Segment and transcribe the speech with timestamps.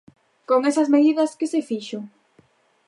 [0.49, 1.99] Con esas medidas ¿que se fixo?